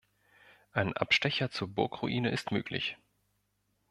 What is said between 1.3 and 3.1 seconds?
zur Burgruine ist möglich.